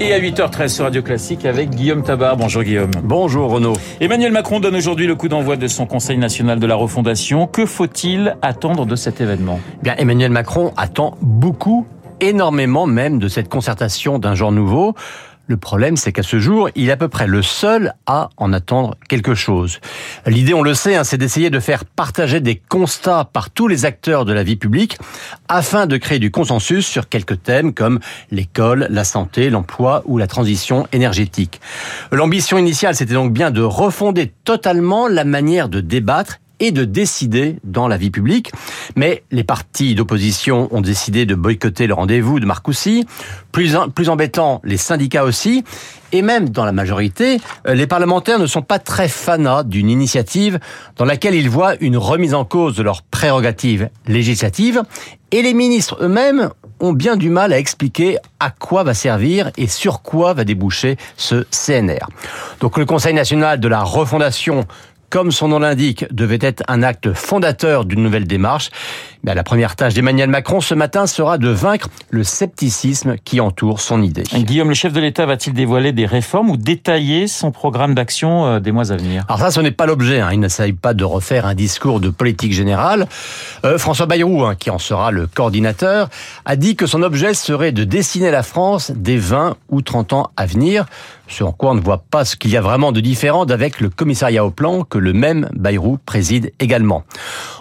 [0.00, 2.36] Et à 8h13 sur Radio Classique avec Guillaume Tabar.
[2.36, 2.90] Bonjour Guillaume.
[3.04, 3.74] Bonjour Renaud.
[4.00, 7.46] Emmanuel Macron donne aujourd'hui le coup d'envoi de son Conseil national de la refondation.
[7.46, 9.60] Que faut-il attendre de cet événement?
[9.82, 11.86] Bien, Emmanuel Macron attend beaucoup,
[12.20, 14.94] énormément même, de cette concertation d'un genre nouveau.
[15.46, 18.54] Le problème, c'est qu'à ce jour, il est à peu près le seul à en
[18.54, 19.78] attendre quelque chose.
[20.26, 23.84] L'idée, on le sait, hein, c'est d'essayer de faire partager des constats par tous les
[23.84, 24.96] acteurs de la vie publique
[25.48, 30.26] afin de créer du consensus sur quelques thèmes comme l'école, la santé, l'emploi ou la
[30.26, 31.60] transition énergétique.
[32.10, 37.56] L'ambition initiale, c'était donc bien de refonder totalement la manière de débattre et de décider
[37.62, 38.50] dans la vie publique.
[38.96, 43.04] Mais les partis d'opposition ont décidé de boycotter le rendez-vous de Marcoussis.
[43.52, 45.62] Plus, plus embêtant, les syndicats aussi.
[46.12, 50.58] Et même dans la majorité, euh, les parlementaires ne sont pas très fanats d'une initiative
[50.96, 54.82] dans laquelle ils voient une remise en cause de leurs prérogatives législatives.
[55.32, 56.48] Et les ministres eux-mêmes
[56.80, 60.96] ont bien du mal à expliquer à quoi va servir et sur quoi va déboucher
[61.16, 62.06] ce CNR.
[62.60, 64.66] Donc le Conseil national de la refondation
[65.14, 68.70] comme son nom l'indique, devait être un acte fondateur d'une nouvelle démarche.
[69.22, 73.80] Mais la première tâche d'Emmanuel Macron ce matin sera de vaincre le scepticisme qui entoure
[73.80, 74.24] son idée.
[74.34, 78.58] Guillaume, le chef de l'État va-t-il dévoiler des réformes ou détailler son programme d'action euh,
[78.58, 79.24] des mois à venir?
[79.28, 80.18] Alors ça, ce n'est pas l'objet.
[80.18, 80.30] Hein.
[80.32, 83.06] Il ne s'agit pas de refaire un discours de politique générale.
[83.64, 86.08] Euh, François Bayrou, hein, qui en sera le coordinateur,
[86.44, 90.30] a dit que son objet serait de dessiner la France des 20 ou 30 ans
[90.36, 90.86] à venir
[91.28, 93.80] ce en quoi on ne voit pas ce qu'il y a vraiment de différent d'avec
[93.80, 97.04] le commissariat au plan que le même Bayrou préside également.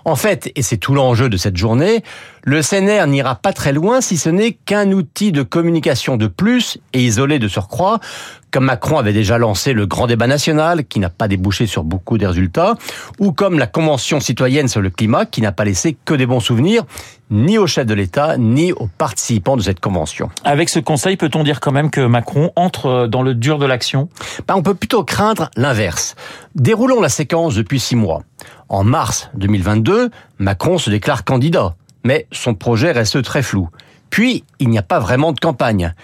[0.06, 2.04] En fait, et c'est tout l'enjeu de cette journée,
[2.44, 6.78] le CNR n'ira pas très loin si ce n'est qu'un outil de communication de plus
[6.92, 8.00] et isolé de surcroît,
[8.52, 12.18] comme Macron avait déjà lancé le grand débat national qui n'a pas débouché sur beaucoup
[12.18, 12.76] de résultats,
[13.18, 16.42] ou comme la Convention citoyenne sur le climat qui n'a pas laissé que des bons
[16.42, 16.84] souvenirs,
[17.32, 20.30] ni au chef de l'État, ni aux participants de cette convention.
[20.44, 24.08] Avec ce conseil, peut-on dire quand même que Macron entre dans le dur de l'action?
[24.48, 26.16] Ben, On peut plutôt craindre l'inverse.
[26.56, 28.22] Déroulons la séquence depuis six mois.
[28.70, 33.70] En mars 2022, Macron se déclare candidat, mais son projet reste très flou.
[34.12, 35.96] Puis, il n'y a pas vraiment de campagne.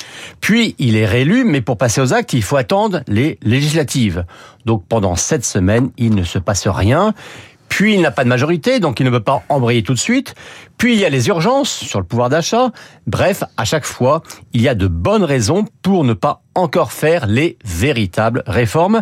[0.41, 4.25] Puis, il est réélu, mais pour passer aux actes, il faut attendre les législatives.
[4.65, 7.13] Donc, pendant sept semaines, il ne se passe rien.
[7.69, 10.35] Puis il n'a pas de majorité, donc il ne peut pas embrayer tout de suite.
[10.77, 12.71] Puis il y a les urgences sur le pouvoir d'achat.
[13.07, 14.23] Bref, à chaque fois,
[14.53, 19.01] il y a de bonnes raisons pour ne pas encore faire les véritables réformes.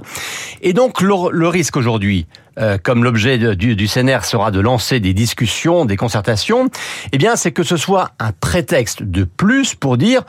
[0.62, 5.14] Et donc le, risque aujourd'hui, euh, comme l'objet du, du CNR sera de lancer des
[5.14, 6.70] discussions, des concertations,
[7.12, 10.24] eh bien c'est que ce soit un prétexte de plus pour dire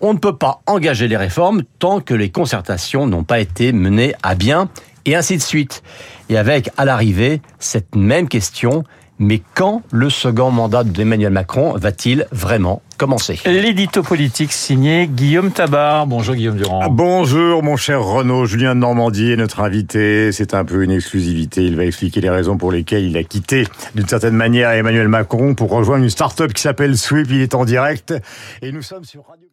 [0.00, 4.14] on ne peut pas engager les réformes tant que les concertations n'ont pas été menées
[4.22, 4.68] à bien
[5.06, 5.82] et ainsi de suite.
[6.28, 8.84] Et avec, à l'arrivée, cette même question,
[9.18, 16.06] mais quand le second mandat d'Emmanuel Macron va-t-il vraiment commencer L'édito politique signé Guillaume Tabar.
[16.06, 16.80] Bonjour Guillaume Durand.
[16.82, 18.46] Ah, bonjour mon cher Renaud.
[18.46, 20.32] Julien de Normandie est notre invité.
[20.32, 21.64] C'est un peu une exclusivité.
[21.64, 25.54] Il va expliquer les raisons pour lesquelles il a quitté d'une certaine manière Emmanuel Macron
[25.54, 27.28] pour rejoindre une start-up qui s'appelle Sweep.
[27.30, 28.14] Il est en direct.
[28.62, 29.48] Et nous sommes sur Radio...